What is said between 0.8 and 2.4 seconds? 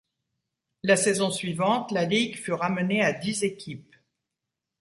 La saison suivante, la ligue